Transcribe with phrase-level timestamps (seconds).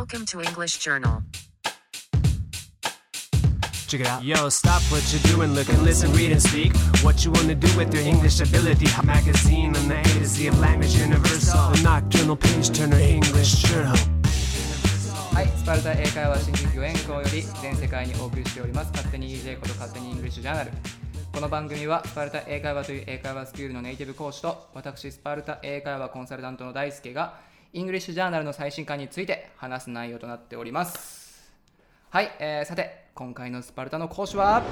[0.00, 1.22] Welcome to English Journal.
[3.86, 4.24] Check it out.
[4.24, 6.74] Yo, stop what you're doing, look and listen, read and speak.
[7.04, 8.86] What you wanna do with your English ability?
[8.98, 11.60] A magazine on the A to Z of language universal.
[11.74, 13.94] A nocturnal page turner English journal.
[15.34, 20.70] はい、スパルタ英会話新規御演校より全世界にお送りしております勝手に EJ こと勝手にイングリッシュジャーナル
[21.30, 31.51] この番組はスパルタ英会話という英会話スクールのネイティブ講師と私スパルタ英会話コンサルタントの大輔がイングリッシュジャーナルの最新刊について話す内容となっております
[32.09, 34.63] はい、えー、さて今回のスパルタの講師は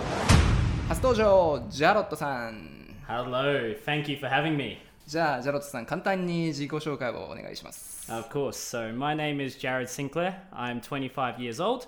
[0.88, 4.78] 初登場ジャロットさん Hello, thank you for having me.
[5.06, 8.52] じゃあジャロットさん簡単に自己紹介をお願いします Of course.
[8.52, 10.36] So, my name is Jared Sinclair.
[10.54, 11.88] I'm 25 years old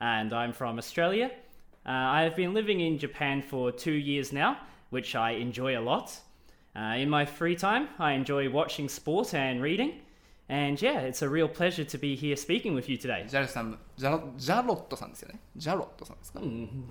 [0.00, 1.30] and I'm from Australia.
[1.84, 4.58] Uh, I have been living in Japan for two years now,
[4.90, 6.20] which I enjoy a lot.
[6.76, 10.00] Uh, in my free time, I enjoy watching sport and reading.
[10.48, 13.24] And yeah, it's a real pleasure to be here speaking with you today.
[13.26, 16.40] ジャロットさんジャロジャロットさんですよねジャロットさんですか、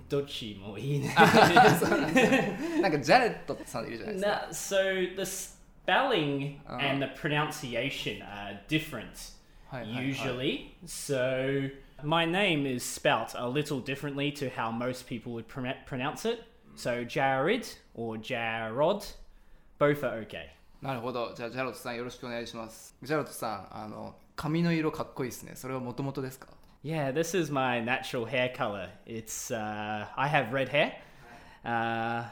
[0.08, 2.80] Dochi mo ii ne.
[2.80, 9.32] なんかジャレットさんいるじゃないですか Nah, so the spelling and the pronunciation are different
[9.70, 10.00] Hi, hi, hi.
[10.02, 10.74] usually.
[10.86, 11.68] So
[12.02, 16.42] my name is spelt a little differently to how most people would pron- pronounce it.
[16.74, 19.12] So Jared or Jarod,
[19.78, 20.50] both are okay.
[20.81, 26.47] なるほどじゃあジャロットさんよろしくお願いしますジャロットさんあの髪の色かっこいいですねそれはもともとですか
[26.83, 28.87] Yeah, this is my natural hair color.
[29.05, 30.93] It's uh, I have red hair.
[31.65, 32.23] Uh,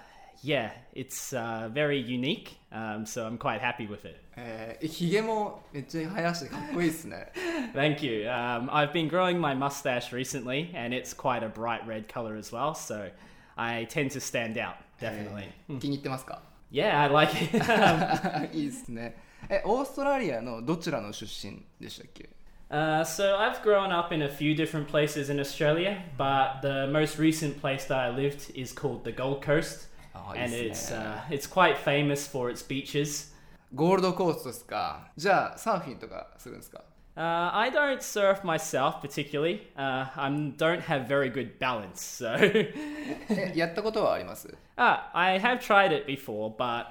[0.43, 2.57] yeah, it's uh, very unique.
[2.71, 4.17] Um, so I'm quite happy with it.
[4.37, 7.31] えー、ひげもめっちゃ生やしてかっこいいですね
[7.73, 8.29] Thank you.
[8.29, 12.53] Um, I've been growing my mustache recently, and it's quite a bright red color as
[12.53, 12.75] well.
[12.75, 13.09] So
[13.57, 15.49] I tend to stand out definitely.
[15.79, 17.56] 気に入ってますか Yeah, I like it.
[17.58, 19.16] Um, いいですね
[19.48, 22.28] えオーストラリアのどちらの出身でしたっけ
[22.70, 27.18] uh, so I've grown up in a few different places in Australia, but the most
[27.18, 31.24] recent place that I lived is called the Gold Coast, Oh, and yes, it's yeah.
[31.28, 33.32] uh, it's quite famous for its beaches.
[33.74, 36.82] ゴールドコーストですかじゃあサーフィンとかするんですか
[37.16, 39.62] Uh, I don't surf myself particularly.
[39.76, 42.36] Uh, I don't have very good balance, so.
[42.38, 46.86] えやったことはあります Ah, I have tried it before, but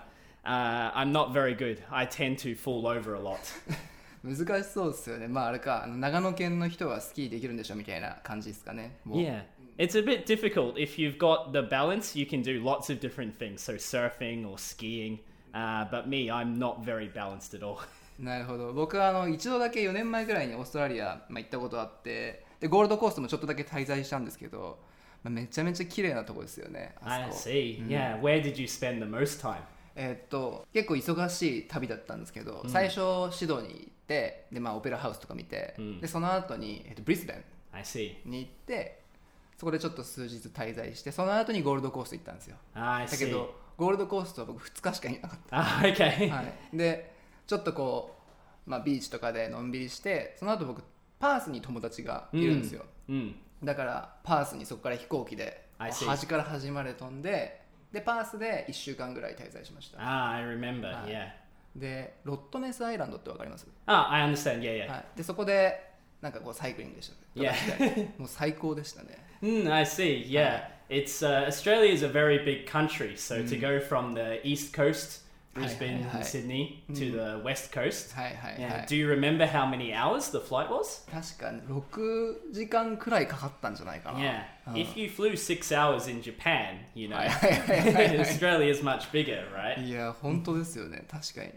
[0.46, 1.82] uh, I'm not very good.
[1.90, 3.40] I tend to fall over a lot.
[4.24, 9.44] 難しそうですよねまああれかあの長野県の人はスキーできるんでしょみたいな感じですかねもう yeah.
[9.78, 10.78] It's a bit difficult.
[10.78, 14.58] If you've got the balance, you can do lots of different things, so surfing or
[14.58, 15.20] skiing.
[15.54, 17.80] Uh, but me, I'm not very balanced at all.
[18.19, 24.79] なるほど僕はあの一度だけ4年前ぐらいにオーストラリア、まあ、行ったことあってでゴールドコーストもちょっとだけ滞在したんですけど、
[25.23, 27.87] まあ、めちゃめちゃ綺麗なとこですよねあ I そこ see.
[27.89, 28.21] Yeah.
[28.21, 29.57] Where did you spend the most time?
[29.97, 37.45] えーっと結構忙しい旅だったんですけど、最初シドニー行ってで、まあ、オペラハウスとか見て、んでその後に、えーっとブリスベン
[37.83, 38.17] see.
[38.25, 39.01] に行って
[39.57, 43.31] そこでちょっと数日滞在してその後にゴールドコースト行ったんですよ I だけ see.
[43.31, 46.29] どゴールドコーストは僕2日しかいなかっ Ah, okay.
[46.29, 47.14] た、はい、で
[47.47, 48.17] ちょっとこ
[48.67, 50.83] う、まあ、ビーチとかでのんびりしてその後僕
[51.19, 53.35] パースに友達がいるんですよ、Mm.
[53.63, 57.61] だからパースにそこから飛行機で.端から端まで飛んで
[57.93, 61.05] でパースで1週間ぐらい滞在しました Ah, I remember.
[61.07, 61.29] Yeah.
[61.77, 64.61] でロットネスアイランドってわかります、Ah, I understand.
[64.61, 64.89] Yeah, yeah.
[64.91, 67.19] はい、でそこでなんかこうサイクリングでしたね
[68.17, 68.19] Yeah.
[68.21, 70.27] もう最高でしたね Mm, I see.
[70.31, 73.15] Yeah, it's uh, Australia is a very big country.
[73.15, 75.21] So to go from the east coast,
[75.55, 76.17] Brisbane, hi, hi.
[76.19, 78.15] and Sydney, to the west coast.
[78.15, 78.87] はいはいはい、Yeah.
[78.87, 81.09] Do you remember how many hours the flight was?
[81.11, 84.45] 確かに6時間くらいかかったんじゃないかな Yeah.
[84.75, 87.17] If you flew six hours in Japan, you know,
[88.21, 89.83] Australia is much bigger, right?
[89.83, 91.53] いや本当ですよね確かに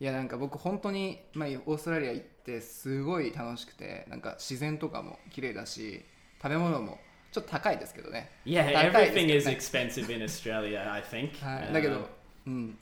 [0.00, 6.04] いやなんか僕本当に、まあ、オーストラリア行ってすごい楽しくてなんか自然とかも綺麗だし
[6.40, 6.98] 食べ物も
[7.32, 11.44] ちょっと高いですけどね Yeah, everything ど is ね expensive in Australia, I think.
[11.44, 12.08] はい、Uh, だけど、
[12.46, 12.78] うん、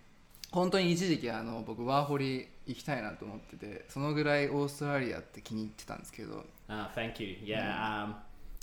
[0.57, 7.37] 本当に一時期あの僕ワーホリ行きたいなと思っててそのぐらいオーストラリアって気に入ってたんですけど Ah, thank you.
[7.45, 8.07] Yeah.
[8.07, 8.15] Um,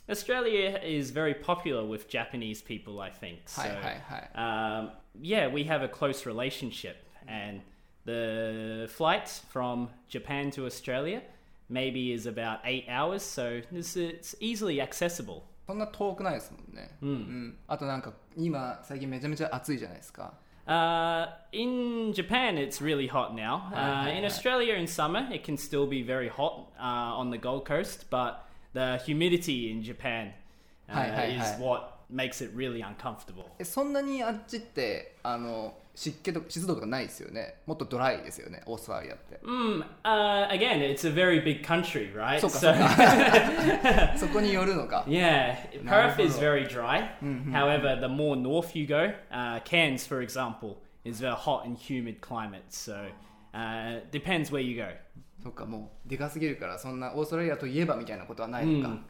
[0.10, 3.42] Australia is very popular with Japanese people, I think.
[3.46, 4.90] So, はいはいはい um,
[5.22, 6.96] yeah, we have a close relationship,
[7.28, 7.62] and
[8.06, 11.22] the flight from Japan to Australia
[11.70, 15.44] maybe is about eight hours, so this, it's easily accessible.
[15.68, 20.34] そんな遠くないですもんね、うんあとなんか今最近めちゃめちゃ暑いじゃないですか
[20.67, 23.73] Uh, in Japan, it's really hot now.
[23.75, 26.83] Uh, in Australia, in summer, it can still be very hot uh,
[27.21, 30.35] on the Gold Coast, but the humidity in Japan
[30.89, 31.57] uh, Hi, hi, is hi.
[31.59, 33.47] what makes it really uncomfortable.
[33.59, 37.62] えそんなにあっちってあの 湿気と湿度とかないですよね。
[37.66, 39.40] もっとドライですよね、オーストラリアって。
[39.44, 42.40] うん、ああ、again、it's a very big country, right?
[42.40, 44.18] そうか、そうか。
[44.18, 45.06] そこによるのか。
[45.08, 45.56] Yeah,
[45.86, 47.10] Perth is very dry.
[47.52, 52.64] However, the more north you go,、uh, Cairns, for example, is a hot and humid climate.
[52.70, 53.12] So,、
[53.54, 54.02] uh,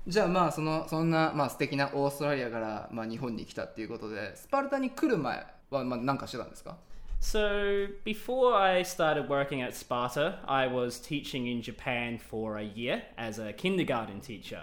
[0.08, 5.63] じゃあ、まあ、その、そんな、まあ、素敵なオーストラリアから、まあ、日本に来たっていうことで、ス。
[5.73, 6.77] はまあ何かしてたんですか
[7.21, 13.03] So, before I started working at Sparta, I was teaching in Japan for a year
[13.17, 14.63] as a kindergarten teacher.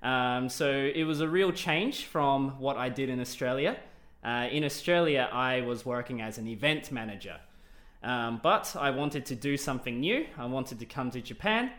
[0.00, 3.76] Um, so, it was a real change from what I did in Australia.
[4.22, 7.40] Uh, in Australia, I was working as an event manager.
[8.04, 10.26] Um, but I wanted to do something new.
[10.38, 11.72] I wanted to come to Japan.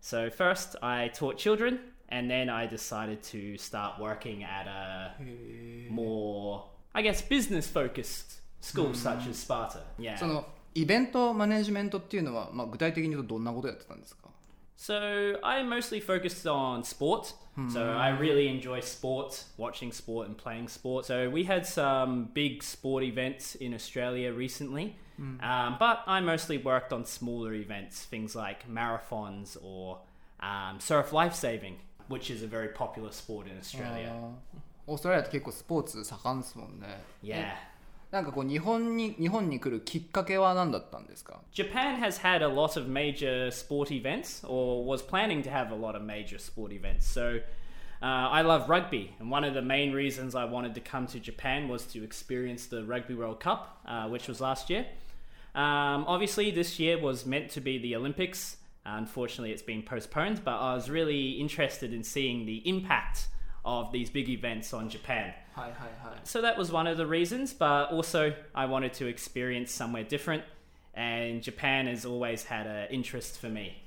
[0.00, 5.14] So, first, I taught children, and then I decided to start working at a
[5.90, 6.64] more,
[6.98, 9.80] I guess, business focused school such as Sparta.
[9.98, 10.16] Yeah.
[10.16, 14.24] そのイベントマネジメントっていうのは、まあ、具体的に言うとどんなことやってたんですか
[14.76, 17.32] So I mostly focused on sport.
[17.68, 21.06] So I really enjoy sport, watching sport and playing sport.
[21.06, 24.96] So we had some big sport events in Australia recently,
[25.40, 30.00] um, but I mostly worked on smaller events, things like marathons or
[30.40, 31.76] um, surf lifesaving,
[32.08, 34.10] which is a very popular sport in Australia.
[34.12, 37.54] あー オーストラリアって結構スポーツ盛んですもんね Yeah.
[38.10, 45.72] なんかこう日本に日本に来るきっかけは何だったんですか Japan has had a lot of major sport events, or was planning to have
[45.72, 47.06] a lot of major sport events.
[47.06, 47.40] So
[48.00, 51.18] uh, I love rugby, and one of the main reasons I wanted to come to
[51.18, 54.86] Japan was to experience the Rugby World Cup, uh, which was last year.
[55.56, 58.58] Um, obviously, this year was meant to be the Olympics.
[58.84, 63.26] Unfortunately, it's been postponed, but I was really interested in seeing the impact
[63.64, 65.32] of these big events on Japan.
[65.54, 70.04] はいはいはい So that was one of the reasons, but also I wanted to experience somewhere
[70.06, 70.42] different,
[70.94, 73.82] and Japan has always had an interest for me.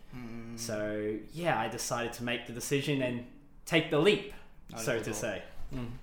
[0.56, 3.26] So yeah, I decided to make the decision and
[3.66, 4.34] take the leap,
[4.76, 5.14] so to Naruhodo.
[5.14, 5.42] say.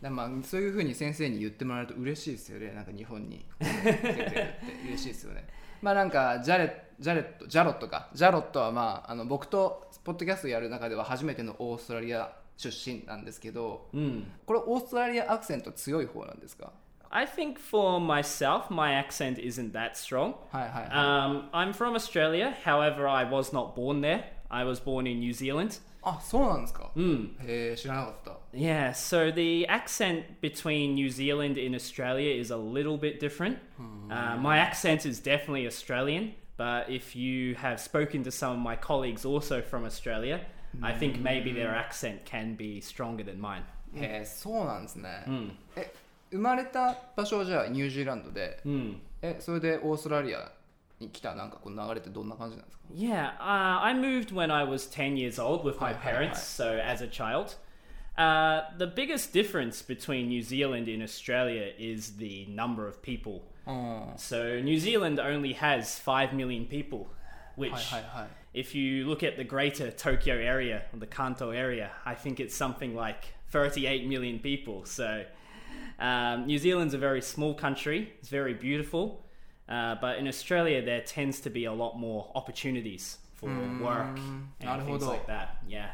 [0.03, 4.55] だまあそういうふうに先生に言ってもらえると嬉しいですよねなんか日本に来てくれるって
[4.88, 5.49] 嬉しいですよね
[5.81, 13.88] まあなんかジャレッジャレットジャロットかジャロットはまああの僕とポッドキャストやる中では初めてのオーストラリア 出身なんですけど、
[14.47, 16.73] これオーストラリアアクセント強い方なんですか
[17.11, 20.35] I think for myself, my accent isn't that strong.
[20.50, 24.25] はいはいはい、 Um, I'm from Australia, however, I was not born there.
[24.50, 25.81] I was born in New Zealand.
[26.03, 33.59] あそうなんですか、へえ知らなかった Yeah, so the accent between New Zealand and Australia is a little bit different.
[34.11, 38.76] Uh, my accent is definitely Australian, but if you have spoken to some of my
[38.76, 40.41] colleagues also from Australia,
[40.82, 43.62] I think maybe their accent can be stronger than mine.
[43.97, 45.25] へえそうなんですね、
[45.76, 45.93] え
[46.31, 48.61] 生まれた場所はじゃあニュージーランドで、
[49.23, 50.50] えそれでオーストラリア
[50.99, 56.43] に来たなんかこう流れってどんな感じなんですか Yeah, uh, I moved when I was 10 years old with my Hi, hi, parents,
[56.43, 57.56] so as a child.
[58.17, 63.43] Uh, the biggest difference between New Zealand and Australia is the number of people.
[63.67, 67.06] うんは So New Zealand only has 5 million people,
[67.56, 72.15] which, いはいはい if you look at the greater Tokyo area, or the Kanto area, I
[72.15, 74.85] think it's something like 38 million people.
[74.85, 75.25] So
[75.99, 79.25] um, New Zealand's a very small country, it's very beautiful,
[79.69, 83.49] uh, but in Australia, there tends to be a lot more opportunities for
[83.81, 85.09] work and things なるほど。
[85.09, 85.49] like that.
[85.69, 85.88] Yeah.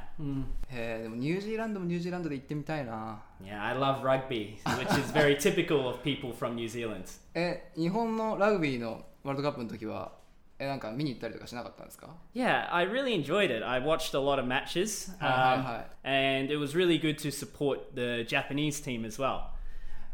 [0.68, 7.04] へえでもニュージーランドもニュージーランドで行ってみたいな Yeah, I love rugby, which is very typical of people from New Zealand.
[7.34, 10.24] え日本のラグビーのワールドカップの時はえ
[10.58, 13.64] なんか見に行ったりとかしなかったんですか Yeah, I really enjoyed it.
[13.64, 15.84] I watched a lot of matches, Hi, hi, um, hi.
[16.04, 19.52] and it was really good to support the Japanese team as well.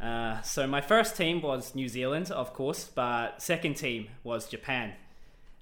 [0.01, 4.93] Uh, so my first team was New Zealand, of course, but second team was Japan.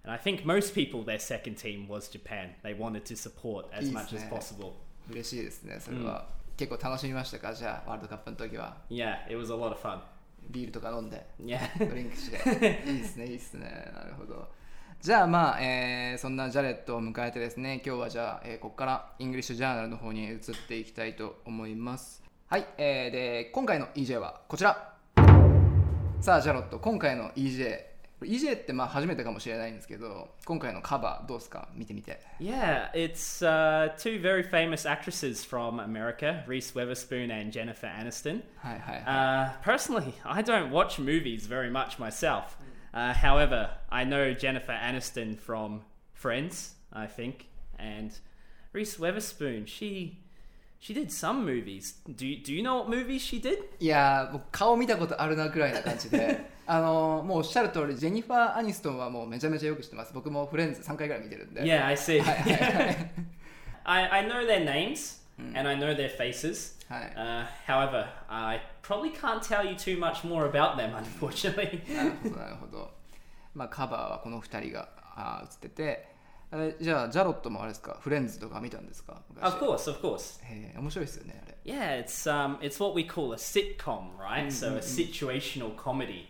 [0.02, 2.50] And I think most people, their second team was Japan.
[2.62, 4.30] They wanted to support as much as Isn't it?
[4.30, 4.73] possible.
[5.11, 10.00] 嬉しいですねそれは、結構楽しみましたかじゃあワールドカップの時は Yeah, it was a lot of fun.
[10.50, 11.58] ビールとか飲んで Yeah.
[11.88, 12.37] ドリンクして
[12.90, 14.46] いいですねいいですねなるほど
[15.01, 24.94] じゃあまあ、えーそんなジャレットを迎えてですね今日はじゃあ、えーここからイングリッシュジャーナルの方に移っていきたいと思いますはい、えーで今回の EJ はこちら
[26.20, 27.79] さあジャロット今回の EJ
[28.24, 37.88] EJ ってまあ初めてかもしれないんですけど今回のカバーどうですか見てみて Yeah, it's uh, two very famous actresses from America, Reese Witherspoon and Jennifer
[37.88, 38.41] Aniston.
[38.58, 42.58] はいはいはい Uh, personally, I don't watch movies very much myself.
[42.92, 45.82] Uh, however, I know Jennifer Aniston from
[46.12, 47.46] Friends, I think,
[47.78, 48.12] and
[48.73, 49.66] Reese Witherspoon.
[49.66, 50.20] She
[50.78, 51.94] she did some movies.
[52.14, 53.58] Do you, do you know what movies she did?
[53.80, 62.20] いやー僕顔見たことあるなくらいな感じで あのもうおっしゃる通りジェニファー・アニストンはもうめちゃめちゃよく知ってます僕もフレンズ3回ぐらい見てるんで Yeah, I see.
[62.20, 63.11] はいはいはい
[63.84, 65.55] I, I know their names mm.
[65.55, 66.75] and I know their faces.
[66.89, 71.81] Uh, however, I probably can't tell you too much more about them, unfortunately.
[71.89, 72.91] なるほど、なるほど。
[73.53, 76.08] まあ、カバーはこの2人があ映ってて、
[76.51, 80.39] あれじゃあ、ジャロットもあれですか、フレンズとか見たんですか Of course, of course.
[81.63, 82.00] Yeah.
[82.00, 84.48] it's, um, it's what we call a sitcom, right?
[84.48, 84.84] Mm, so a mm, mm.
[84.84, 86.27] situational comedy.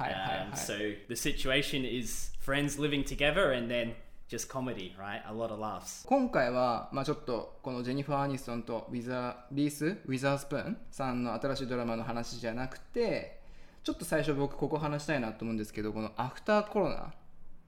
[0.00, 3.94] Um, so the situation is friends living together and then
[4.30, 5.20] just comedy, right?
[5.28, 6.06] A lot of laughs.
[6.06, 13.40] 今回は、まあ、ちょっとこのジェニファー・アニストンとウィザーリース・ウィザースプーンさんの新しいドラマの話じゃなくて
[13.82, 17.12] ちょっと最初僕ここ話したいなと思うんですけどこのアフターコロナ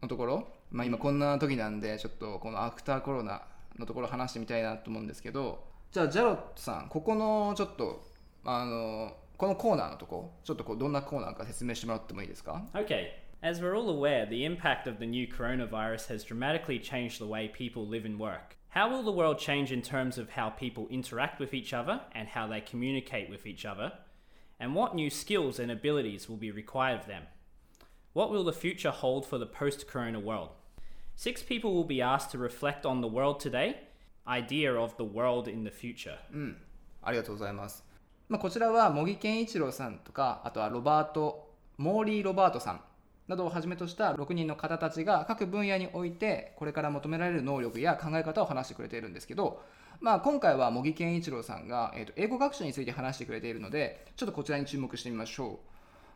[0.03, 3.43] のところ、まあ、今こんな時なんでちょっとこのアフターコロナ
[3.77, 8.05] のところ話してみたいなと思うんですけどじゃあジャロットさんここのちょっと
[8.45, 13.07] あのこのコーナーのとこちょっとこうどんなコーナーか説明してもらってもいいですか？Okay.
[13.42, 17.48] As we're all aware, the impact of the new coronavirus has dramatically changed the way
[17.48, 18.58] people live and work.
[18.70, 22.28] How will the world change in terms of how people interact with each other and
[22.28, 23.94] how they communicate with each other?
[24.60, 27.24] And what new skills and abilities will be required of them?
[28.14, 30.50] What will the future hold for the post corona world?
[31.16, 33.78] Six people will be asked to reflect on the world today,
[34.28, 36.18] idea of the world in the future.
[37.04, 37.86] ありがとうございます。
[38.28, 42.82] まあ、こちらは茂木健一郎さんとか、あとはロバート、モーリー・ロバートさん
[43.29, 49.63] などをはじめとした6人の方たちが各分野においてこれから求められる能力や考え方を話してくれているんですけど、
[50.01, 55.61] まあ、今回は茂木健一郎さんが、えー、と英語学習について話してくれているので、ちょっとこちらに注目してみましょ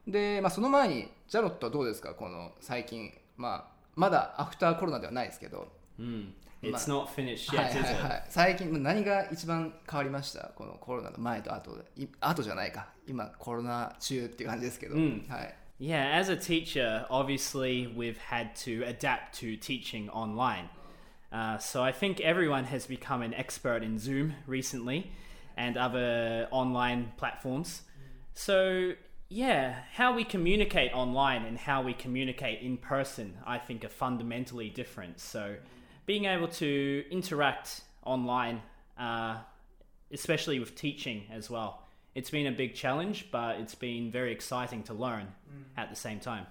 [0.06, 0.10] う。
[0.10, 6.32] で、まあ、その前に、ジャロットはどうですか、この最近、まあ、まだアフターコロナではないですけど、Hmm.
[6.62, 8.02] It's not finished は yet, はい it?
[8.02, 10.50] はい、最近何が一番変わりました？
[10.54, 11.84] このコロナの前と後で。
[12.02, 12.88] い後じゃないか。
[13.06, 15.26] 今コロナ中っていう感じですけど、うん。
[15.28, 20.70] はい、Yeah, as a teacher, obviously we've had to adapt to teaching online.
[21.30, 25.12] Uh, so I think everyone has become an expert in Zoom recently
[25.54, 27.82] and other online platforms.
[28.32, 28.92] So,
[29.28, 34.70] yeah, how we communicate online and how we communicate in person, I think, are fundamentally
[34.70, 35.20] different.
[35.20, 35.56] So,
[36.06, 38.62] being able to interact online,
[38.98, 39.38] uh,
[40.10, 41.85] especially with teaching as well,
[42.16, 45.26] it's been a big challenge, but it's been very exciting to learn
[45.76, 46.46] at the same time.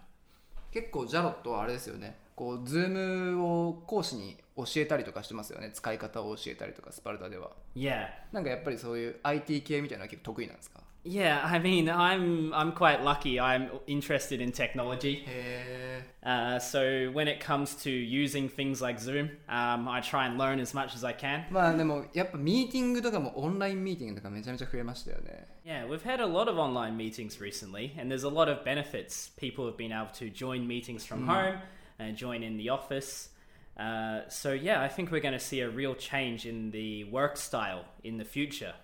[0.72, 2.18] 結構ジャロットはあれですよね。
[2.36, 2.90] こうズー
[3.36, 5.72] ムを講師に教えたりとかしてますよね。
[5.74, 7.52] 使い方を教えたりとかスパルタでは。
[7.76, 8.08] Yeah.
[8.34, 10.82] なんかやっぱりそういう IT 系みたいなのは結構得意なんですか？
[11.05, 13.41] Yeah, I mean, I'm I'm quite lucky.
[13.41, 15.25] I'm interested in technology.
[15.27, 20.37] へ Uh, so when it comes to using things like Zoom, um, I try and
[20.37, 21.47] learn as much as I can.
[21.49, 28.63] えまあでもやっぱミーティングとかもオンラインミーティングとかめちゃめちゃ増えましたよね Yeah, we've had a lot of online meetings recently, and there's a lot of
[28.65, 29.31] benefits.
[29.39, 31.61] People have been able to join meetings from home
[31.99, 33.31] and join in the office.
[33.79, 37.39] Uh, so yeah, I think we're going to see a real change in the work
[37.39, 38.75] style in the future.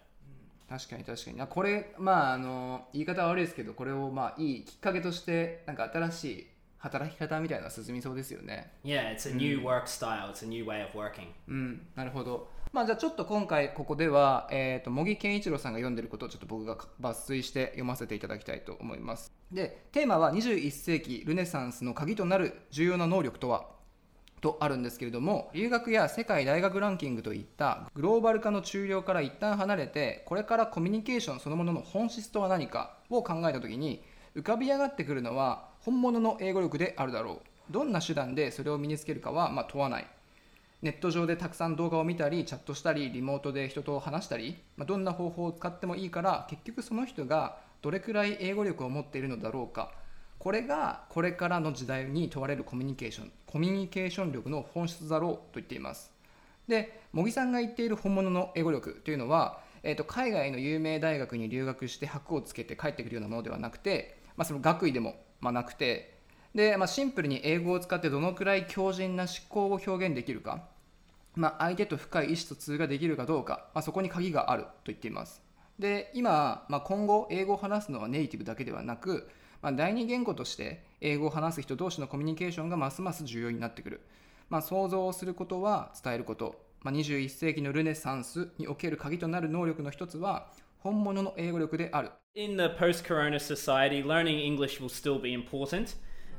[0.72, 1.42] 確かに確かに。
[1.42, 6.48] あこれまああの言い方は悪いですけどこれをまあいいきっかけとしてなんか新しい
[6.78, 8.72] 働き方みたいな進みそうですよね。
[8.86, 10.32] Yeah, it's a new work style.
[10.32, 11.28] It's a new way of working.
[11.50, 12.48] うんなるほど。
[12.72, 19.30] まあじゃあちょっと今回ここでは、えー、と茂木健一郎さんが読んでることをちょっと僕が抜粋して読ませていただきたいと思います。
[19.52, 23.81] でテーマは21世紀ルネサンスの鍵となる重要な能力とは？
[24.42, 34.04] とあるんですけれども留学や世界大学ランキングといったグローバル化の中量から一旦離れてこれからコミュニケーションそのものの本質とは何かを考えた時に
[34.36, 37.74] 浮かび上がってくるのは本物の英語力であるだろう。
[37.74, 40.08] どんな手段でそれを身につけるかはま問わない。
[40.82, 49.92] ネット上でたくさん動画を見たりチャットしたりリモートで人と話したり、ま、どんな方法を使ってもいいから結局その人がどれくらい英語力を持っているのだろうか。
[50.42, 56.12] これがこれからの時代に問われるコミュニケーションコミュニケーション力の本質だろうと言っています。
[56.68, 66.18] で茂木さんが言っている本物の英語力というのは、えー、と海外の有名大学に留学して箔をつけて帰ってくるようなものではなくて、まあ、その学位でも、まあ、なくて
[66.56, 70.64] で、まあ、シンプルに英語を使ってどのくらい強靭な思考を表現できるか
[71.36, 75.42] まあ、相手と深い意思疎通ができるかどうか、まあ、そこに鍵があると言っています。
[75.78, 79.30] で今、まあ、今後英語を話すのはネイティブだけではなく、
[79.62, 84.02] まあ、第二言語として英語を話す人同士のコミュニケーションがますます重要になってくる、
[84.50, 90.48] まあ、想像をすることは伝えること、まあ、21世紀のルネサンスにおける鍵となる能力の一つは
[90.80, 95.96] 本物の英語力である In the post corona society, learning English will still be important.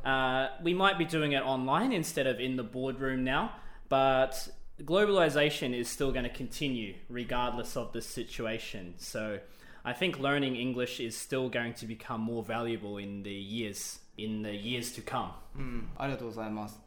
[0.06, 3.50] Uh, we might be doing it online instead of in the boardroom now,
[3.90, 4.48] but
[4.80, 8.94] globalization is still going to continue regardless of the situation.
[8.96, 9.38] So
[9.83, 14.43] I think learning English is still going to become more valuable in the years in
[14.43, 15.31] the years to come.
[15.55, 16.81] うん、ありがとうございます。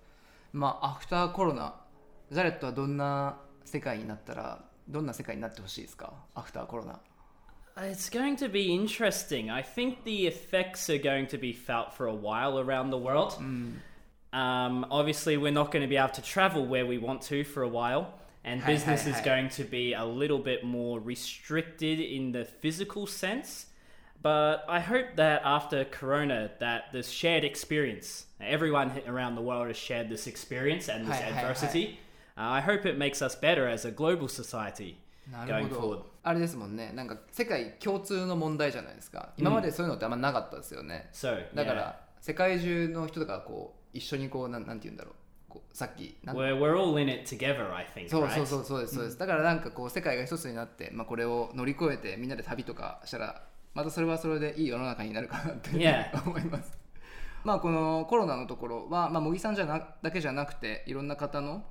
[0.52, 1.74] まあ、アフターコロナ、
[2.30, 7.00] ジャレットはどんな世界になったら、どんな世界になってほしいですかアフターコロナ。
[7.76, 9.50] It's going to be interesting.
[9.50, 13.38] I think the effects are going to be felt for a while around the world.
[14.32, 17.62] Um, obviously, we're not going to be able to travel where we want to for
[17.62, 19.24] a while, and Hi, business hi, is hi.
[19.24, 23.66] going to be a little bit more restricted in the physical sense.
[24.22, 29.78] But I hope that after Corona, that this shared experience, everyone around the world has
[29.78, 31.40] shared this experience and this Hi, hi, hi.
[31.40, 31.98] adversity.
[32.36, 34.96] Uh, I hope it makes us better as a global society
[35.30, 35.96] なる going ほ forward.
[36.00, 36.10] ど。
[36.22, 39.30] あれですもんね、なんか世界共通の問題じゃないですか。
[39.38, 41.08] 今までそういうのってあんまなかったですよね。
[41.14, 41.74] So, だか yeah.
[41.74, 45.14] ら、世界中の人とかこう一緒にこうなんなんて言うんだろう。
[45.55, 48.09] こうさっき We're, we're all in it together, I think.
[48.09, 48.29] そう?
[48.29, 53.43] そうそうそうですそうです、だからなんかこう世界が一つになって、まあ、これを乗り越えてみんなで旅とかしたら
[53.73, 56.11] またそれはそれでいい世の中になるかなって、Yeah.
[56.25, 56.77] 思います
[57.43, 61.63] まあこのコロナのところは、まあ、茂木さんじゃなだけじゃなくていろんな方の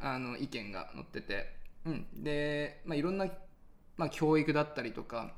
[0.00, 1.54] あの意見が載ってて、
[1.84, 3.26] うん、で、まあ、いろんな、
[3.96, 5.34] まあ、教育だったりとか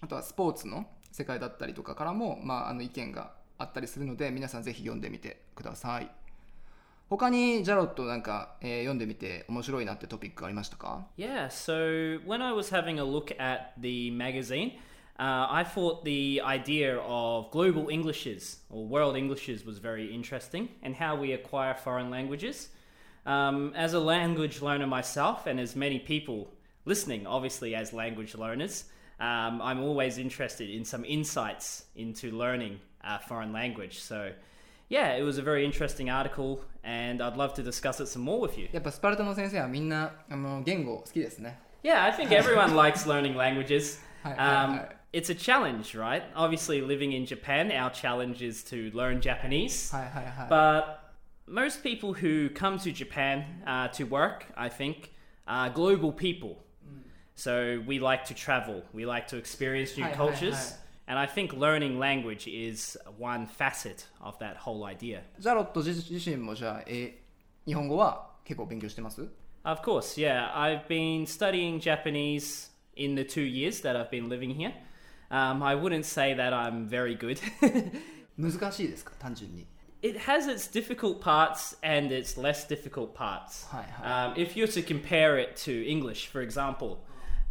[0.00, 6.10] あとはスポーツの世界だったりとかからも、まあ、あの意見があったりするので皆さんぜひ読んでみてください
[7.09, 14.79] 他にジャロットなんか、えー読んでみて面白いなってトピックありましたか Yeah, so when I was having a look at the magazine,
[15.19, 20.95] uh, I thought the idea of global Englishes or world Englishes was very interesting and
[20.95, 22.69] how we acquire foreign languages.
[23.25, 26.47] Um, as a language learner myself, and as many people
[26.85, 28.85] listening, obviously, as language learners,
[29.19, 33.99] um, I'm always interested in some insights into learning a foreign language.
[33.99, 34.31] So,
[34.89, 38.39] yeah, it was a very interesting article, and I'd love to discuss it some more
[38.41, 38.69] with you.
[38.71, 43.99] やっぱスパルタの先生はみんなあの言語好きですね Yeah, I think everyone likes learning languages.
[44.23, 44.85] Hi, hi, Um, hi.
[45.13, 46.21] it's a challenge, right?
[46.35, 49.91] Obviously, living in Japan, our challenge is to learn Japanese.
[49.95, 50.99] はいはいはい But
[51.47, 55.09] most people who come to Japan uh, to work, I think,
[55.47, 56.57] are global people.
[57.35, 60.53] So we like to travel, we like to experience new Hi, hi, cultures.
[60.55, 60.75] hi.
[61.07, 65.21] And I think learning language is one facet of that whole idea.
[65.39, 67.21] ジャロット自自身もじゃあ、えー
[67.67, 69.21] 日本語は結構勉強してます
[69.63, 70.49] Of course, yeah.
[70.55, 74.73] I've been studying Japanese in the two years that I've been living here.
[75.29, 77.39] Um, I wouldn't say that I'm very good.
[78.37, 79.67] 難しいですか単純に
[80.01, 83.67] it has its difficult parts and its less difficult parts.
[83.69, 84.25] Hi, hi.
[84.29, 86.97] Um, if you're to compare it to English, for example,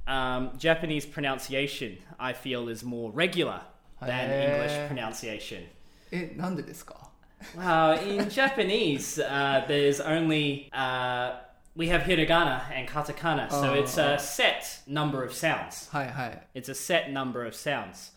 [0.06, 3.61] um, Japanese pronunciation I feel is more regular
[4.00, 4.54] than Hey.
[4.54, 5.64] English pronunciation.
[6.12, 7.09] えなんでですか
[7.56, 11.37] Wow, in Japanese, uh, there's only uh,
[11.74, 15.88] we have hiragana and katakana, so Oh, it's a set number of sounds.
[15.90, 18.11] はいはい It's a set number of sounds,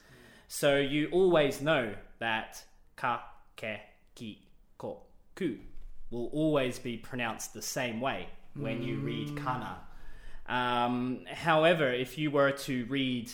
[0.49, 2.63] so you always know that
[2.97, 3.23] ka,
[3.55, 3.79] ke,
[4.15, 4.39] ki,
[4.77, 5.03] ko,
[5.35, 5.57] ku
[6.11, 9.77] will always be pronounced the same way when you read kana.
[10.48, 13.30] Um, however, if you were to read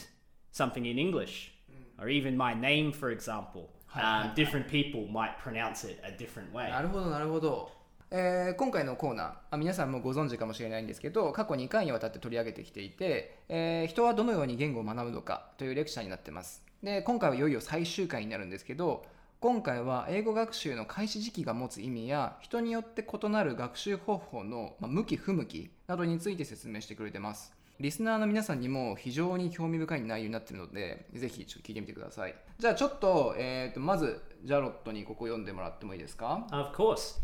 [0.52, 1.52] something in English,
[1.98, 6.70] or even my name, for example, um, different people might pronounce it a different way.
[6.70, 7.70] なるほどなるほど、
[8.10, 19.04] えー今回のコーナーあ皆さんもご存知かもしれないんですけど過去2回にわたって取り上げてきていて、えー人はどのように言語を学ぶのかというレクチャーになってますで今回はいよいよ最終回になるんですけど
[19.44, 37.20] 今回は英語学習の開始時期が持つ意味や人によって異なる学習方法の向き不向きなどについて説明してくれてますリスナーの皆さんにも非常に興味深い内容になっているのでぜひちょっと聞いてみてくださいじゃあちょっと,、えーとまずジャロットにここ読んでもらってもいいですか Of course.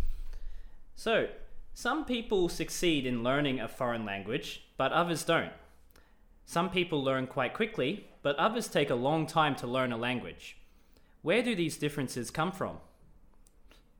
[0.98, 1.26] So,
[1.74, 5.52] some people succeed in learning a foreign language, but others don't.
[6.46, 10.59] Some people learn quite quickly, but others take a long time to learn a language.
[11.21, 12.77] Where do these differences come from?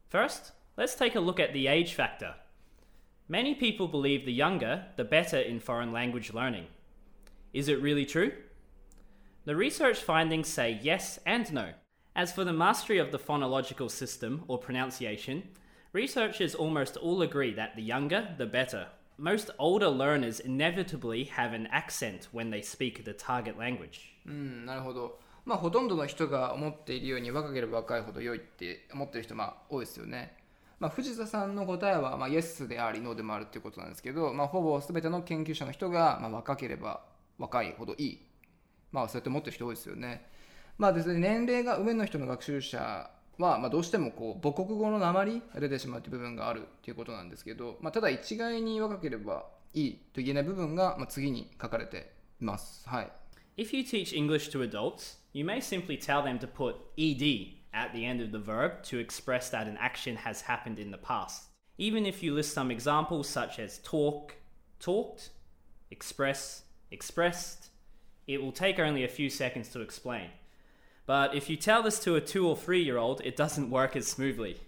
[0.10, 2.36] First, let's take a look at the age factor.
[3.28, 6.68] Many people believe the younger, the better in foreign language learning.
[7.54, 8.32] Is it really true?
[9.46, 11.70] The research findings say yes and no.
[12.16, 15.50] As for the mastery of the phonological system or pronunciation,
[15.92, 18.88] researchers almost all agree that the younger, the better.
[19.18, 24.12] Most older learners inevitably have an accent when they speak the target language.
[24.26, 25.20] うん、なるほど。
[25.45, 30.37] まあ、ほとんどの人が思っているように若ければ若いほど良いって思ってる人まあ多いですよね。
[30.79, 37.03] まあ、藤田さんの答えは、まあ、イエスでありノーでもあるっていうことなんですけど、まあ、ほぼ全ての研究者の人が、まあ、若ければ
[37.39, 38.27] 若いほどいい。
[38.91, 40.27] まあ、そうやって思ってる人多いですよね。
[40.79, 52.89] まあ、ですね、年齢が上の人の学習者は、まあ、どうしてもこう母国語の鉛が出てしまうという部分があるっていうことなんですけど、まあ、ただ一概に若ければいいと言えない部分が、まあ、次に書かれています。
[52.89, 53.13] はい。
[53.59, 57.23] If you teach English to adults, you may simply tell them to put ed
[57.73, 60.99] at the end of the verb to express that an action has happened in the
[60.99, 61.45] past.
[61.79, 64.35] Even if you list some examples such as talk,
[64.81, 65.31] talked,
[65.91, 67.71] express, expressed,
[68.27, 70.31] it will take only a few seconds to explain.
[71.07, 73.97] But if you tell this to a two or three year old, it doesn't work
[73.97, 74.61] as smoothly.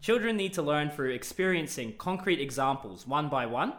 [0.00, 3.72] Children need to learn through experiencing concrete examples one by one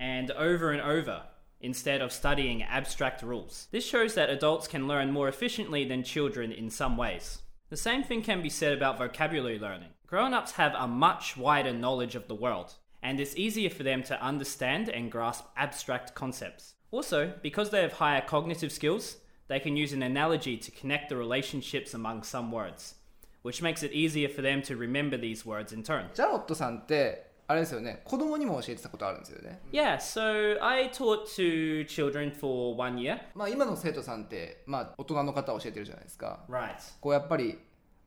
[0.00, 1.22] and over and over
[1.59, 3.67] instead of studying abstract rules.
[3.71, 7.39] This shows that adults can learn more efficiently than children in some ways.
[7.69, 9.89] The same thing can be said about vocabulary learning.
[10.07, 14.03] Grown ups have a much wider knowledge of the world, and it's easier for them
[14.03, 16.73] to understand and grasp abstract concepts.
[16.91, 19.17] Also, because they have higher cognitive skills,
[19.47, 22.95] they can use an analogy to connect the relationships among some words,
[23.41, 26.09] which makes it easier for them to remember these words in turn.
[26.13, 33.20] ジャロットさんって あれですよね子供にも教えてたことあるんですよね Yeah, so I taught to children for one year.
[33.34, 36.74] まあ今の生徒さんってまあ大人の方を教えてるじゃないですか Right.
[37.00, 37.58] こうやっぱり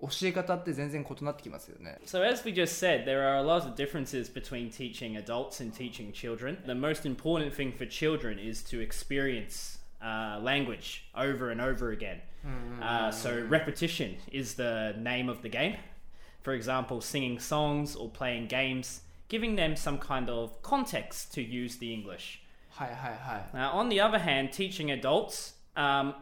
[0.02, 5.62] 教え方って全然異なってきますよね So, as we just said, there are a lot of differences between teaching adults
[5.62, 6.58] and teaching children.
[6.66, 12.22] The most important thing for children is to experience uh, language over and over again.
[12.82, 15.76] Uh, so, repetition is the name of the game.
[16.44, 21.78] For example, singing songs or playing games, giving them some kind of context to use
[21.80, 22.42] the English.
[22.70, 26.14] はいはいはい Now, on the other hand, teaching adults um,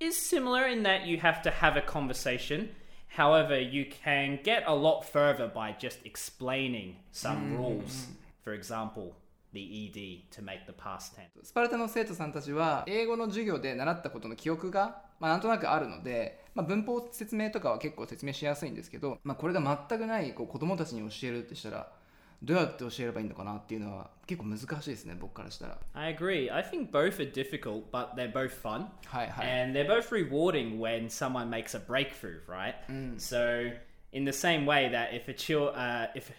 [0.00, 2.70] is similar in that you have to have a conversation.
[3.16, 8.08] However, you can get a lot further by just explaining some rules.
[8.42, 9.14] For example,
[9.52, 11.28] the ED to make the past tense.
[11.42, 21.92] スパルタの生徒さんたちは英語の授業で習ったことの記憶が、まあ、なんとなくあるので、まあ、文法説明とかは結構説明しやすいんですけど、まあ、これが全くないこう子供たちに教えるってしたら
[22.41, 26.53] どうやって教えればいいのかなっていうのは結構難しいですね僕からしたら I agree.
[26.53, 28.87] I think both are difficult, but they're both fun.
[29.07, 32.75] はいはい And they're both rewarding when someone makes a breakthrough, right?
[33.17, 33.71] So,
[34.11, 36.31] in the same way that if a child, uh, if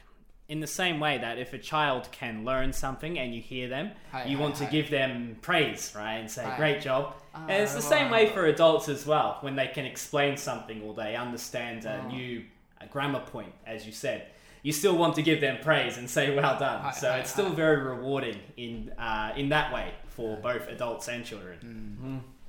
[0.49, 3.91] in the same way that if a child can learn something and you hear them,
[4.13, 4.71] Hi, you hi, want to hi.
[4.71, 6.19] give them praise, right?
[6.21, 6.57] And say, Hi.
[6.57, 9.39] "Great job." Ah, and it's the same way for adults as well.
[9.43, 12.45] When they can explain something or they understand a new
[12.81, 14.29] a grammar point, as you said.
[14.65, 16.81] You still want to give them praise and say well done.
[16.83, 17.55] Hi, so hi, it's still hi.
[17.55, 21.59] very rewarding in uh, in that way for both adults and children.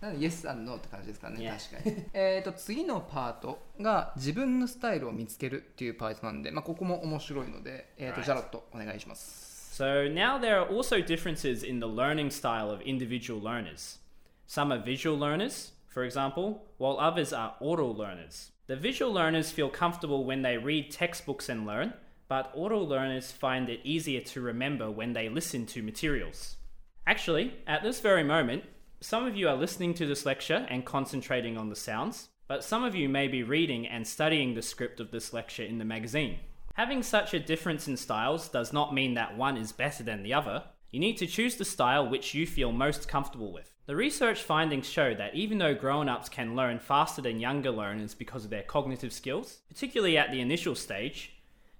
[0.01, 1.57] なので Yes and No って感じですかね、 Yeah.
[1.71, 8.25] 確かにえーと次のパートが自分のスタイルを見つけるっていうパートなんで、まあ、ここも面白いので、えーと Right.
[8.25, 9.49] ジャロットお願いします
[9.81, 13.99] So now there are also differences in the learning style of individual learners.
[14.47, 18.51] Some are visual learners, for example, while others are oral learners.
[18.67, 21.93] The visual learners feel comfortable when they read textbooks and learn,
[22.28, 26.56] but oral learners find it easier to remember when they listen to materials.
[27.06, 28.64] Actually, at this very moment,
[29.00, 32.84] some of you are listening to this lecture and concentrating on the sounds, but some
[32.84, 36.38] of you may be reading and studying the script of this lecture in the magazine.
[36.74, 40.34] Having such a difference in styles does not mean that one is better than the
[40.34, 40.64] other.
[40.90, 43.74] You need to choose the style which you feel most comfortable with.
[43.86, 48.14] The research findings show that even though grown ups can learn faster than younger learners
[48.14, 51.33] because of their cognitive skills, particularly at the initial stage,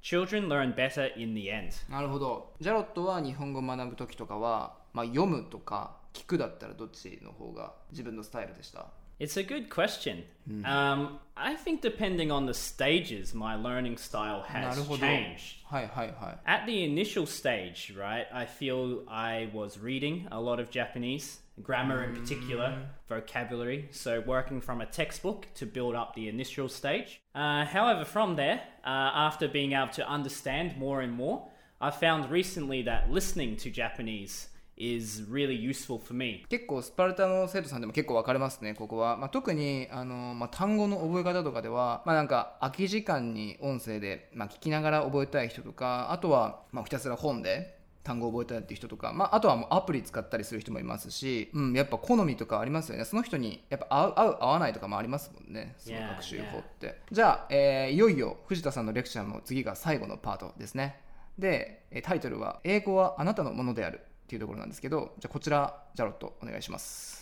[0.05, 1.91] children learn better in the end.
[1.91, 8.87] なるほどジャロットは日本語を学ぶ時とかは、まあ、読むとか聞くだったらどっちの方が自分のスタイルでした？
[9.19, 10.25] It's a good question.
[10.51, 10.67] Mm.
[10.67, 15.57] Um, I think depending on the stages, my learning style has changed.
[15.67, 16.35] Hi, hi, hi.
[16.47, 22.05] At the initial stage, right, I feel I was reading a lot of Japanese, grammar
[22.05, 22.85] in particular, mm.
[23.09, 23.89] vocabulary.
[23.91, 27.21] So working from a textbook to build up the initial stage.
[27.35, 31.49] Uh, however, from there, uh, after being able to understand more and more,
[31.81, 36.45] I found recently that listening to Japanese is really useful for me.
[36.49, 53.07] 結構スパルタの生徒さんでも結構分かれますねここは、まあ、特にあの、まあ、単語の覚え方とかでは、まあ、なんか空き時間に音声で、まあ、聞きながら覚えたい人とかあとは、まあ、ひたすら本で単語を覚えたいっていう人とか、まあ、あとはもうアプリ使ったりする人もいますし、うん、やっぱ好みとかありますよね。
[53.07, 55.75] その人にやっぱ合う合う合わないとかもありますもんね。
[55.79, 61.01] その Yeah, 学習法って、じゃあ、えーいよいよ藤田さんのレクチャーの次が最後のパートですね。
[61.39, 64.01] でえータイトルは「英語はあなたのものである」
[64.35, 67.15] っていうところなんですけどじゃあこちらジャロットお願いします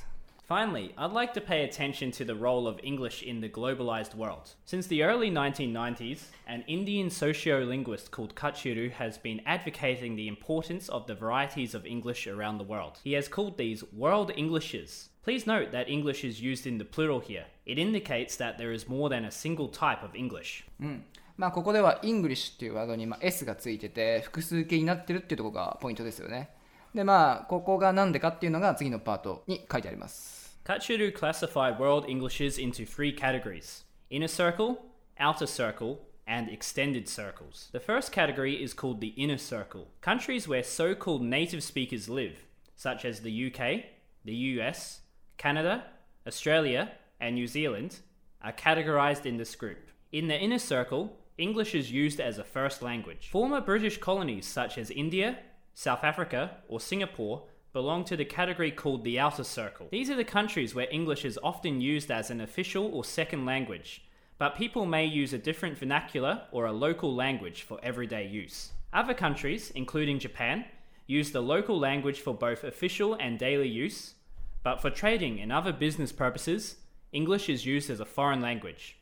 [0.48, 4.51] Finally, I'd like to pay attention to the role of English in the globalized world.
[4.66, 11.07] Since the early 1990s, an Indian sociolinguist called Kachiru has been advocating the importance of
[11.07, 12.98] the varieties of English around the world.
[13.03, 15.09] He has called these world Englishes.
[15.22, 17.46] Please note that English is used in the plural here.
[17.64, 20.64] It indicates that there is more than a single type of English.
[20.81, 21.05] うん
[21.37, 26.51] まあ、ここでは English っていうワードにまあ S がついてて複数形になってるっていうところがポイントですよね
[26.93, 34.77] でまあここが何でかっていうのが次のパートに書いてあります Kachiru classified world Englishes into three categories inner circle,
[35.19, 37.69] outer circle, and extended circles.
[37.71, 39.88] The first category is called the inner circle.
[40.01, 42.43] Countries where so called native speakers live,
[42.75, 43.86] such as the UK,
[44.25, 45.01] the US,
[45.38, 45.86] Canada,
[46.27, 47.99] Australia, and New Zealand,
[48.41, 49.89] are categorized in this group.
[50.12, 53.30] In the inner circle, English is used as a first language.
[53.32, 55.38] Former British colonies such as India,
[55.73, 59.88] South Africa, or Singapore belong to the category called the outer circle.
[59.91, 64.03] These are the countries where English is often used as an official or second language,
[64.39, 68.71] but people may use a different vernacular or a local language for everyday use.
[68.93, 70.65] Other countries, including Japan,
[71.06, 74.15] use the local language for both official and daily use,
[74.63, 76.77] but for trading and other business purposes,
[77.12, 78.97] English is used as a foreign language.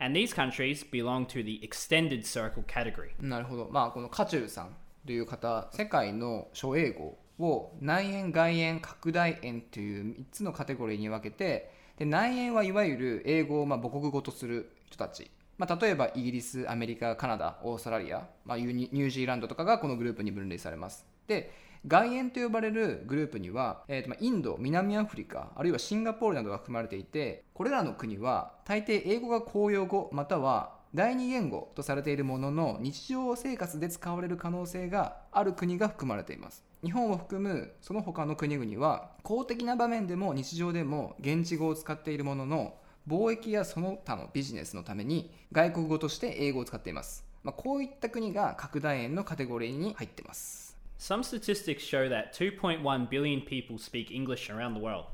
[0.00, 3.14] And these countries belong to the extended circle category.
[3.20, 3.68] なるほど。
[3.70, 15.29] まあ、このカチュウさん という方、世界の諸英語を内縁、外縁、拡大縁という3つのカテゴリーに分けて、で内縁はいわゆる英語をまあ母国語とする人たち。
[15.57, 21.05] まあ、例えばイギリス、アメリカ、カナダ、オーストラリア、まあ、ニュージーランドとかがこのグループに分類されます。
[21.27, 21.51] で、
[21.85, 36.63] 外縁と呼ばれるグループには、えーとまあ、インド、南アフリカ、あるいはシンガポールなどが含まれていて、これらの国は大抵英語が公用語または第二言語とされているものの日常生活で使われる可能性がある国が含まれています。
[36.83, 42.75] 日本を含むその他の国々は公的な場面でも日常でも現地語を使っているものの
[43.07, 47.25] 貿易やその他のビジネスのために外国語として英語を使っています。
[47.41, 50.77] まあ、こういった国が拡大円のカテゴリーに入ってます。
[50.99, 55.05] Some statistics show that 2.1 billion people speak English around the world.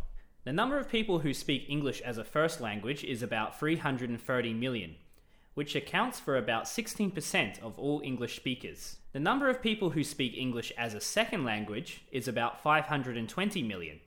[0.44, 4.96] The number of people who speak English as a first language is about 330 million,
[5.59, 8.97] which accounts for about 16% of all English speakers.
[9.13, 14.01] The number of people who speak English as a second language is about 520 million,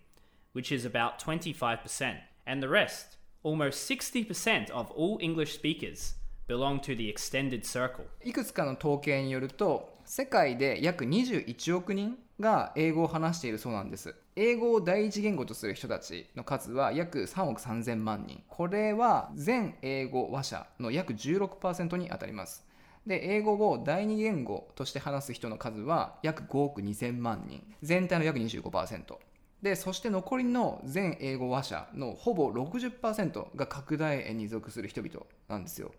[0.51, 2.17] which is about 25%.
[2.45, 6.15] And the rest, almost 60% of all English speakers,
[6.47, 8.05] belong to the extended circle.
[8.23, 18.42] いくつかの統計によると世界で約21億人が英語を話しているそうなんです 英語を第一言語とする人たちの数は約3億3000万人。
[18.48, 22.66] これは全英語話者の約16%に当たります。
[23.06, 27.62] で英語を第二言語として話す人の数は約5億2000万人。
[27.82, 29.18] 全体の約25%
[29.60, 35.92] でそして残りの全英語話者のほぼ60%が拡大園に属する人々なんですよ。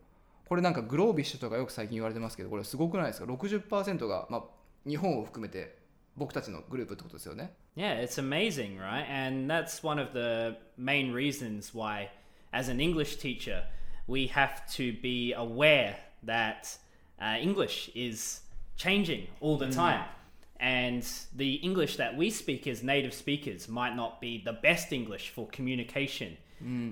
[0.50, 4.44] これなんかグロービッシュとかよく最近言われてますけどこれすごくないですか？60%が、まあ、
[4.90, 5.83] 日本を含めて
[6.17, 9.07] 僕たちのグループってことですよね Yeah, it's amazing, right?
[9.09, 12.11] And that's one of the main reasons why,
[12.53, 13.63] as an English teacher,
[14.09, 16.77] we have to be aware that
[17.21, 18.41] uh, English is
[18.77, 20.05] changing all the time.
[20.59, 21.05] And
[21.37, 25.47] the English that we speak as native speakers might not be the best English for
[25.47, 26.37] communication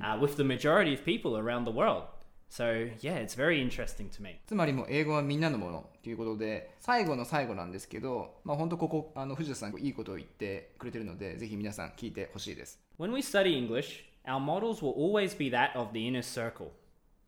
[0.05, 2.05] uh, with the majority of people around the world.
[2.51, 4.41] So, yeah, it's very interesting to me.
[4.47, 12.81] つまりもう英語はみんなのものということで最後の最後なんですけど、まあ、本当ここあの藤田さんいいことを言ってくれてるのでぜひ皆さん聞いてほしいです。
[12.99, 16.71] When we study English, our models will always be that of the inner circle.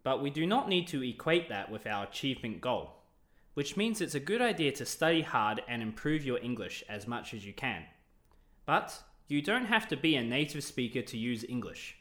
[0.05, 2.93] But we do not need to equate that with our achievement goal,
[3.55, 7.35] which means it's a good idea to study hard and improve your English as much
[7.35, 7.83] as you can.
[8.65, 11.97] But you don't have to be a native speaker to use English.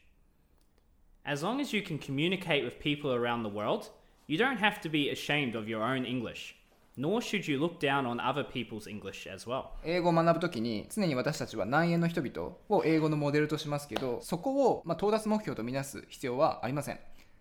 [1.25, 3.91] As long as you can communicate with people around the world,
[4.27, 6.57] you don't have to be ashamed of your own English.
[6.97, 9.67] Nor should you look down on other people's English as well.
[9.85, 16.99] 英語を学ぶときに常に私たちは南英の人々を英語のモデルとしますけどそこを、まあ、到達目標とみなす必要はありません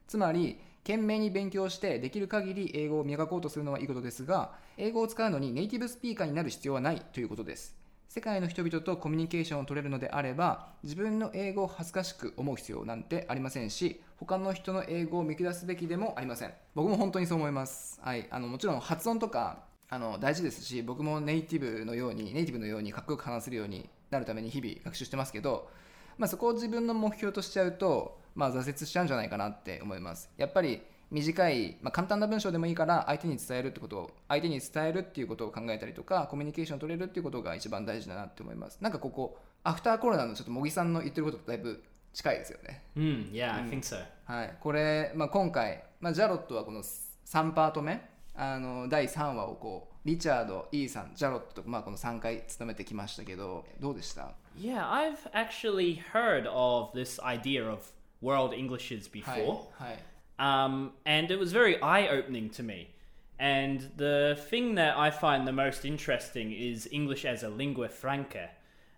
[0.08, 7.76] つまり懸命に勉強してできる限り英語を磨こうとするのはいいことですが英語を使うのにネイティブスピーカーになる必要はないということです
[8.14, 16.54] 世界の人々とコミュニケーションを取れるのであれば自分の英語を恥ずかしく思う必要なんてありませんし他の人の英語を見下すべきでもありません。
[16.76, 25.70] 僕も本当にそう思います、はい、あのもちろん発音とかあの大事ですし僕もネイティブのようにネイティブのようにかっこよく話せるようになるために日々学習してますけど、
[26.18, 30.30] まあ、そこを自分の目標としちゃうと、まあ、挫折しちゃうんじゃないかなって思います。
[30.36, 42.84] やっぱり短い、まあ、簡単な文章でもいいから相手に伝えるってことを相手に伝えるっていうことを考えたりとかコミュニケーションを取れるっていうことが一番大事だなって思いますなんかここアフターコロナのちょっと茂木さんの言ってることとだいぶ近いですよね。
[42.98, 44.04] うん、yeah, I think so.
[44.26, 48.02] はい、これ、まあ、今回、まあ、ジャロットはこの3パート目
[48.36, 57.80] あの第3話をこうリチャード、イーさん、ジャロットと、まあ、この3回務めてきましたけどどうでした？Yeah, I've actually heard of this idea of
[58.22, 59.26] world Englishes before.
[59.26, 59.44] はい、
[59.90, 60.11] はい
[60.48, 62.90] Um, and it was very eye opening to me.
[63.38, 68.50] And the thing that I find the most interesting is English as a lingua franca,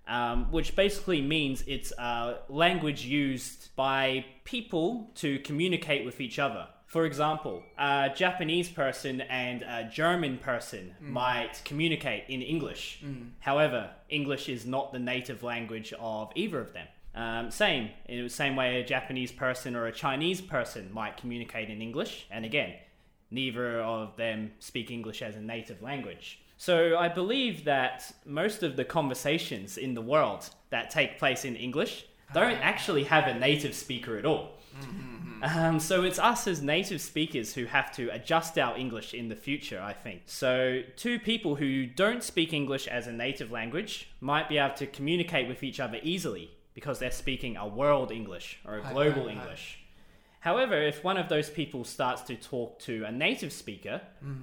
[0.07, 6.67] um, which basically means it's a language used by people to communicate with each other
[6.93, 13.03] For example, a Japanese person and a German person might communicate in English.
[13.39, 16.85] However, English is not the native language of either of them.
[17.15, 21.69] Um, same, in the same way a Japanese person or a Chinese person might communicate
[21.69, 22.73] in English, and again,
[23.29, 26.39] neither of them speak English as a native language.
[26.57, 31.55] So I believe that most of the conversations in the world that take place in
[31.55, 34.53] English don't actually have a native speaker at all.
[35.43, 39.35] Um, so it's us as native speakers who have to adjust our English in the
[39.35, 40.21] future, I think.
[40.25, 44.87] So two people who don't speak English as a native language might be able to
[44.87, 49.24] communicate with each other easily because they're speaking a world English or a Hi, global
[49.28, 49.40] hi, hi.
[49.40, 49.78] English.
[50.40, 54.00] However, if one of those people starts to talk to a native speaker,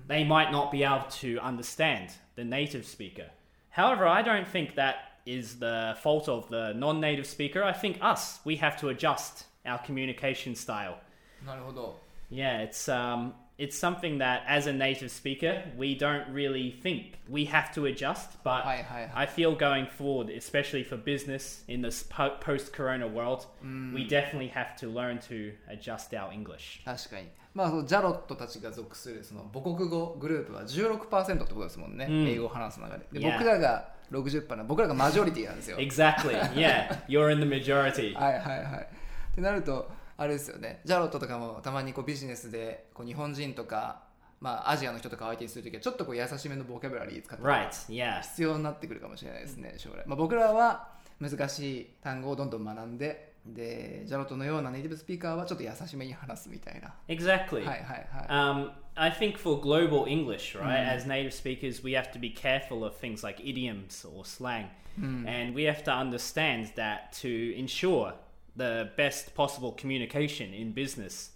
[0.08, 3.30] they might not be able to understand the native speaker.
[3.70, 7.64] However, I don't think that is the fault of the non native speaker.
[7.64, 10.98] I think us, we have to adjust our communication style.
[11.46, 17.20] なるほど Yeah, it's um, it's something that as a native speaker we don't really think
[17.30, 19.24] we have to adjust, but Hi, hi, hi.
[19.24, 23.46] I feel going forward, especially for business in this po- post-corona world,
[23.94, 26.82] we definitely have to learn to adjust our English.
[26.84, 33.32] 確かにまあそのジャロットたちが属するその母国語グループは16%ってことですもんね、うん英語を話す中でで Yeah.
[33.38, 36.38] 僕らが60%な僕らがマジョリティなんですよ Exactly.
[36.54, 38.14] Yeah, you're in the majority.
[38.14, 38.88] は いはいはい
[39.32, 39.90] ってなると
[40.21, 44.03] あれですよねジャロットとかもたまにこうビジネスでこう日本人とか、
[44.39, 47.71] まあ、アジアの人とか相手にするときはちょっとこう優しめのボキャブラリー使って Right.
[47.89, 48.21] Yeah.
[48.21, 50.89] 必要になってくるかもしれないですね将来、まあ、僕らは
[51.21, 57.57] 難しい単語をどんどん学んででジャロットのようなネイティブスピーカーはちょっと優しめに話すみたいな Exactly.
[57.57, 62.85] はいはいはい、Um, I think for global English, right, as native speakers, we have to be careful
[62.85, 64.67] of things like idioms or slang.
[64.99, 68.15] And we have to understand that to ensure
[68.56, 71.32] the best possible communication in business,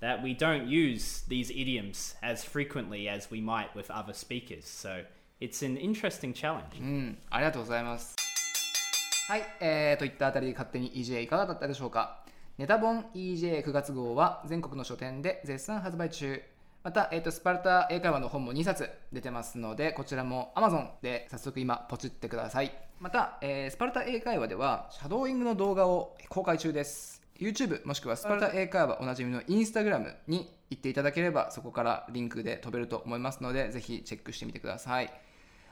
[0.00, 4.64] that we don't use these idioms as frequently as we might with other speakers.
[4.66, 5.04] So
[5.40, 6.78] it's an interesting challenge.
[6.80, 8.16] うん、ありがとうございます。
[9.28, 12.24] はい、えー、といったあたりで勝手に EJ いかがだったでしょうか。
[12.58, 16.42] ネタ本 EJ9 月号は全国の書店で絶賛発売中。
[16.81, 22.71] また、えー、とスパルタ英会話の本も2冊出てますので、こちらも Amazon で早速今ポチってください。
[22.99, 27.21] また、えースパルタ英会話ではシャドーイングの動画を公開中です。
[27.37, 35.11] YouTube もしくはスパルタ英会話おなじみの Instagram に行っていただければそこからリンクで飛べると思いますのでぜひチェックしてみてください。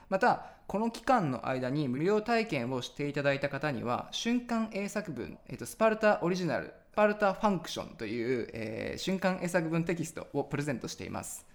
[0.08, 11.46] またこの期間の間に無料体験をしていただいた方には瞬間英作文、えっとスパルタオリジナルパルタファンクションという、えー瞬間英作文テキストをプレゼントしています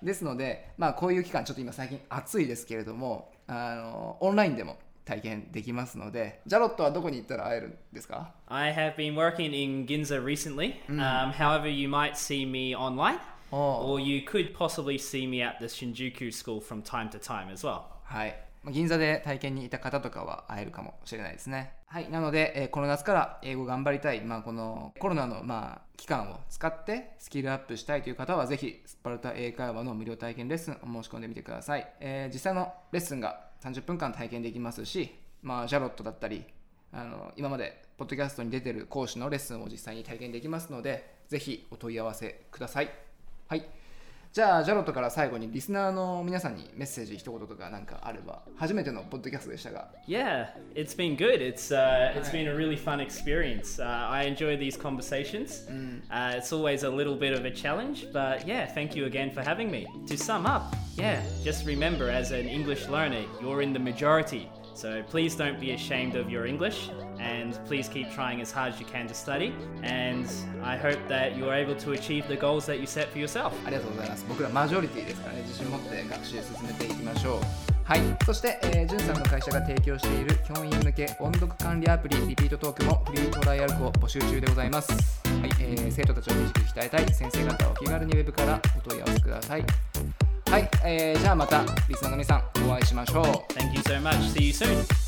[0.00, 10.76] ですので、まあ、こういう期間ちょっと今最近暑いですけれどもあのオンラインでも体験できますのでジャロットはどこに行ったら会えるんですか I have been working in Ginza recently.
[10.88, 13.18] Um, however, you might see me online,
[13.50, 13.94] Oh.
[13.94, 17.66] or you could possibly see me at the Shinjuku school from time to time as
[17.66, 17.82] well.
[18.04, 18.51] はい。
[18.70, 21.72] 銀座で体験にいた方とかは会えるかもしれないですね。
[21.86, 22.10] はい。
[22.10, 31.92] なので、えこの夏から英語頑張りたい、まあ、このコロナの、まあ、期間を使ってスキルアップしたいという方は、ぜひ、スパルタ英会話の無料体験レッスンを申し込んでみてください。
[32.00, 36.44] えー実際のレッスンが30分間体験できますし、まあ、ジャロットだったり、
[36.92, 42.90] あの今までポッドキャストに出てる講師のレッスンを実際に体験できますので、ぜひお問い合わせください。
[43.48, 43.64] はい。
[44.33, 51.41] じゃあ、ジャロットから最後にリスナーの皆さんにメッセージ一言とかなんかあれば、初めてのポッドキャストでしたが、 Yeah, it's been good.
[51.41, 53.79] It's uh, it's been a really fun experience.
[53.81, 55.65] Uh, I enjoy these conversations.
[56.11, 59.41] Uh, it's always a little bit of a challenge, but yeah, thank you again for
[59.41, 59.87] having me.
[60.05, 64.51] To sum up, yeah, just remember as an English learner, you're in the majority.
[64.74, 68.80] So please don't be ashamed of your English, and please keep trying as hard as
[68.80, 69.52] you can to study.
[69.82, 70.26] And
[70.64, 73.52] I hope that you're able to achieve the goals that you set for yourself.
[73.64, 74.24] ありがとうございます。
[74.28, 77.38] 僕らマジョリティですからね、自信持って学習進めていきましょう。
[77.84, 78.00] はい。
[78.24, 84.92] そして、えー、じゅんさんの会社が提供している教員向け音読管理アプリリピートトークもフリートライアルコを募集中でございます。
[84.92, 85.50] はい。
[85.60, 89.64] えー、生徒たちを短く鍛えたい先生方はお気軽にウェブからお問い合わせください。
[90.52, 90.68] はい。
[90.84, 93.24] えー、じゃあまたリスナーの皆さんお会いしましょう。
[93.54, 94.18] Thank you so much.
[94.34, 95.01] See you soon.